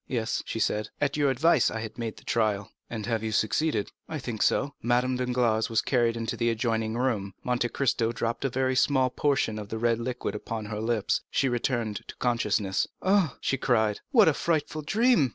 [0.07, 3.91] "Yes," she said, "at your advice I have made the trial." "And have you succeeded?"
[4.09, 8.49] "I think so." Madame Danglars was carried into the adjoining room; Monte Cristo dropped a
[8.49, 12.87] very small portion of the red liquid upon her lips; she returned to consciousness.
[13.03, 15.29] "Ah," she cried, "what a frightful dream!"